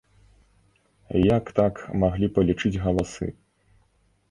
Як 1.37 1.51
так 1.61 1.83
маглі 2.05 2.31
палічыць 2.39 2.75
галасы? 2.87 3.31